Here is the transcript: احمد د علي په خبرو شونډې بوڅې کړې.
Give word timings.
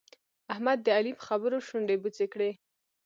احمد 0.53 0.77
د 0.83 0.87
علي 0.97 1.11
په 1.17 1.23
خبرو 1.29 1.65
شونډې 1.67 1.95
بوڅې 2.01 2.25
کړې. 2.33 2.51